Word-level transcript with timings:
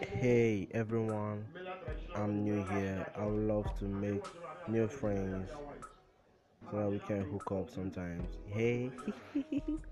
Hey 0.00 0.66
everyone, 0.72 1.46
I'm 2.14 2.42
new 2.44 2.62
here. 2.62 3.06
I 3.14 3.24
would 3.26 3.46
love 3.48 3.78
to 3.80 3.84
make 3.86 4.24
new 4.66 4.88
friends 4.88 5.50
so 6.70 6.76
that 6.76 6.90
we 6.90 6.98
can 7.00 7.22
hook 7.24 7.50
up 7.52 7.70
sometimes. 7.70 8.28
Hey. 8.46 8.92